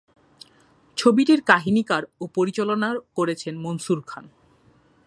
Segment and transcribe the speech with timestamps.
[0.97, 4.25] ছবিটির কাহিনীকার ও পরিচালনা করেছেন মনসুর খান।